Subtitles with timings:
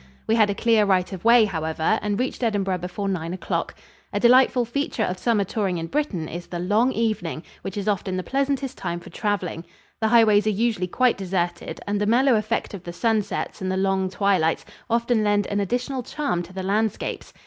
[0.25, 3.75] We had a clear right of way, however, and reached Edinburgh before nine o'clock.
[4.11, 8.17] A delightful feature of summer touring in Britain is the long evening, which is often
[8.17, 9.63] the pleasantest time for traveling.
[9.99, 13.77] The highways are usually quite deserted and the mellow effect of the sunsets and the
[13.77, 17.31] long twilights often lend an additional charm to the landscapes.